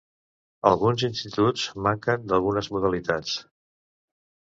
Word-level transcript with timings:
Alguns 0.69 1.03
instituts 1.09 1.67
manquen 1.89 2.27
d'algunes 2.33 2.73
modalitats. 2.79 3.41